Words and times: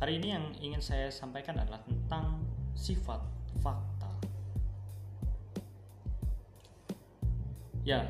Hari 0.00 0.16
ini 0.16 0.32
yang 0.32 0.44
ingin 0.58 0.82
saya 0.82 1.12
sampaikan 1.12 1.60
adalah 1.60 1.78
tentang 1.84 2.40
sifat 2.74 3.22
fakta. 3.60 4.08
Ya, 7.86 8.08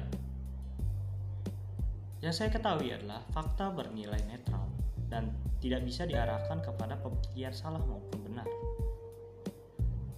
yang 2.22 2.30
saya 2.30 2.48
ketahui 2.48 2.94
adalah 2.94 3.26
fakta 3.34 3.74
bernilai 3.74 4.22
netral 4.30 4.71
dan 5.11 5.34
tidak 5.58 5.83
bisa 5.83 6.06
diarahkan 6.06 6.62
kepada 6.62 6.94
pembuktian 7.02 7.51
salah 7.51 7.83
maupun 7.83 8.22
benar. 8.22 8.47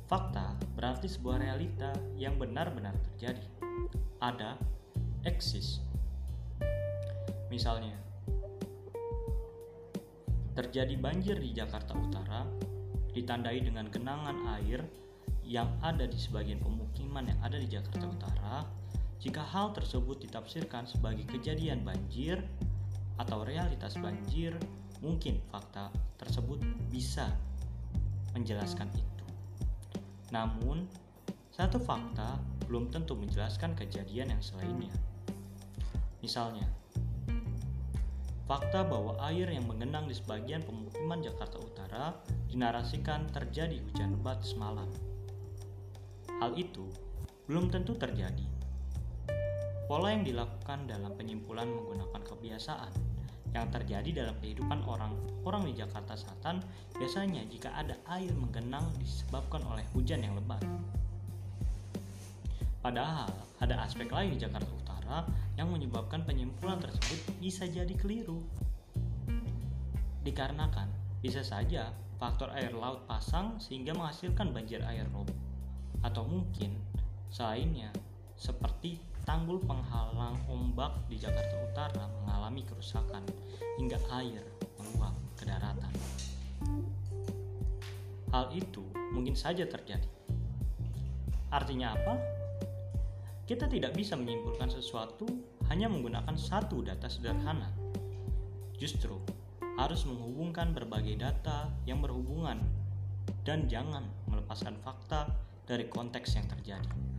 Fakta 0.06 0.54
berarti 0.76 1.08
sebuah 1.08 1.40
realita 1.40 1.96
yang 2.14 2.36
benar-benar 2.36 2.92
terjadi. 3.10 3.48
Ada, 4.20 4.60
eksis. 5.24 5.80
Misalnya, 7.48 8.11
terjadi 10.52 10.94
banjir 11.00 11.36
di 11.40 11.56
Jakarta 11.56 11.96
Utara 11.96 12.44
ditandai 13.12 13.60
dengan 13.60 13.88
genangan 13.92 14.36
air 14.60 14.84
yang 15.44 15.68
ada 15.84 16.08
di 16.08 16.16
sebagian 16.16 16.60
pemukiman 16.60 17.28
yang 17.28 17.40
ada 17.44 17.56
di 17.60 17.68
Jakarta 17.68 18.04
Utara 18.08 18.56
jika 19.20 19.44
hal 19.44 19.70
tersebut 19.76 20.18
ditafsirkan 20.24 20.88
sebagai 20.88 21.28
kejadian 21.28 21.86
banjir 21.86 22.42
atau 23.20 23.44
realitas 23.46 23.94
banjir 24.00 24.56
mungkin 24.98 25.38
fakta 25.52 25.92
tersebut 26.18 26.58
bisa 26.90 27.30
menjelaskan 28.34 28.88
itu. 28.96 29.26
Namun 30.32 30.88
satu 31.52 31.76
fakta 31.78 32.40
belum 32.66 32.88
tentu 32.88 33.12
menjelaskan 33.12 33.76
kejadian 33.76 34.32
yang 34.32 34.42
selainnya. 34.42 34.90
Misalnya 36.24 36.64
Fakta 38.52 38.84
bahwa 38.84 39.16
air 39.32 39.48
yang 39.48 39.64
mengenang 39.64 40.04
di 40.04 40.12
sebagian 40.12 40.60
pemukiman 40.60 41.24
Jakarta 41.24 41.56
Utara 41.56 42.12
dinarasikan 42.52 43.24
terjadi 43.32 43.80
hujan 43.80 44.12
lebat 44.12 44.44
semalam. 44.44 44.92
Hal 46.36 46.52
itu 46.60 46.84
belum 47.48 47.72
tentu 47.72 47.96
terjadi. 47.96 48.44
Pola 49.88 50.12
yang 50.12 50.28
dilakukan 50.28 50.84
dalam 50.84 51.16
penyimpulan 51.16 51.64
menggunakan 51.64 52.20
kebiasaan 52.28 52.92
yang 53.56 53.72
terjadi 53.72 54.20
dalam 54.20 54.36
kehidupan 54.44 54.84
orang-orang 54.84 55.72
di 55.72 55.80
Jakarta 55.80 56.12
Selatan 56.12 56.60
biasanya 56.92 57.48
jika 57.48 57.72
ada 57.72 57.96
air 58.12 58.36
menggenang 58.36 58.84
disebabkan 59.00 59.64
oleh 59.64 59.88
hujan 59.96 60.20
yang 60.20 60.36
lebat. 60.36 60.60
Padahal 62.84 63.32
ada 63.64 63.80
aspek 63.80 64.12
lain 64.12 64.36
di 64.36 64.44
Jakarta 64.44 64.68
Utara 64.68 64.91
yang 65.60 65.68
menyebabkan 65.68 66.24
penyimpulan 66.24 66.80
tersebut 66.80 67.20
bisa 67.42 67.68
jadi 67.68 67.92
keliru. 67.98 68.40
Dikarenakan 70.24 70.88
bisa 71.20 71.44
saja 71.44 71.92
faktor 72.16 72.54
air 72.54 72.70
laut 72.72 73.02
pasang 73.10 73.58
sehingga 73.58 73.92
menghasilkan 73.92 74.54
banjir 74.54 74.78
air 74.86 75.04
rob 75.10 75.26
atau 76.06 76.22
mungkin 76.22 76.78
selainnya 77.28 77.90
seperti 78.38 78.98
tanggul 79.22 79.62
penghalang 79.62 80.38
ombak 80.50 80.90
di 81.06 81.18
Jakarta 81.18 81.54
Utara 81.62 82.04
mengalami 82.22 82.66
kerusakan 82.66 83.22
hingga 83.78 83.98
air 84.18 84.42
meluap 84.78 85.14
ke 85.38 85.46
daratan. 85.46 85.90
Hal 88.34 88.50
itu 88.50 88.82
mungkin 89.14 89.38
saja 89.38 89.62
terjadi. 89.66 90.08
Artinya 91.52 91.94
apa? 91.94 92.14
Kita 93.42 93.66
tidak 93.66 93.98
bisa 93.98 94.14
menyimpulkan 94.14 94.70
sesuatu 94.70 95.26
hanya 95.66 95.90
menggunakan 95.90 96.38
satu 96.38 96.86
data 96.86 97.10
sederhana. 97.10 97.74
Justru 98.78 99.18
harus 99.78 100.06
menghubungkan 100.06 100.70
berbagai 100.70 101.18
data 101.18 101.70
yang 101.82 101.98
berhubungan 101.98 102.62
dan 103.42 103.66
jangan 103.66 104.06
melepaskan 104.30 104.78
fakta 104.78 105.26
dari 105.66 105.90
konteks 105.90 106.38
yang 106.38 106.46
terjadi. 106.46 107.11